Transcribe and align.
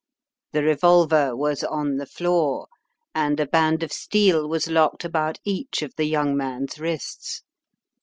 The 0.53 0.63
revolver 0.63 1.35
was 1.35 1.63
on 1.63 1.97
the 1.97 2.07
floor 2.07 2.65
and 3.13 3.39
a 3.39 3.45
band 3.45 3.83
of 3.83 3.93
steel 3.93 4.49
was 4.49 4.67
locked 4.67 5.05
about 5.05 5.37
each 5.45 5.83
of 5.83 5.93
the 5.95 6.05
young 6.05 6.35
man's 6.35 6.79
wrists. 6.79 7.43